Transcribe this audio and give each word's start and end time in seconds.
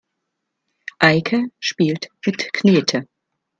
Eike 0.99 1.51
spielt 1.59 2.07
mit 2.25 2.51
Knete. 2.53 3.05